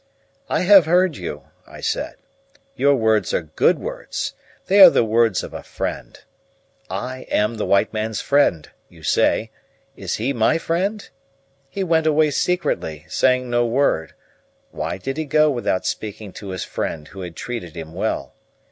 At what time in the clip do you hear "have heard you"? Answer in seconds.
0.61-1.43